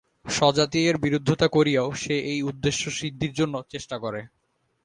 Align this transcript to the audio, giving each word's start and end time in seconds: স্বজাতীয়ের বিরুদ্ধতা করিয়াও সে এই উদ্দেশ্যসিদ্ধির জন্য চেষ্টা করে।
স্বজাতীয়ের 0.31 0.95
বিরুদ্ধতা 0.97 1.47
করিয়াও 1.47 1.89
সে 1.93 2.15
এই 2.31 2.39
উদ্দেশ্যসিদ্ধির 2.41 3.33
জন্য 3.33 3.55
চেষ্টা 3.69 3.95
করে। 3.99 4.21